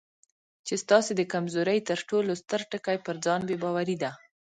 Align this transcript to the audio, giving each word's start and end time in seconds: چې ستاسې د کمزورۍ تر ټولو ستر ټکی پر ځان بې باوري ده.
چې 0.65 0.73
ستاسې 0.83 1.11
د 1.15 1.21
کمزورۍ 1.33 1.79
تر 1.89 1.99
ټولو 2.09 2.31
ستر 2.41 2.61
ټکی 2.71 2.97
پر 3.05 3.15
ځان 3.25 3.41
بې 3.47 3.55
باوري 3.63 3.97
ده. 4.03 4.11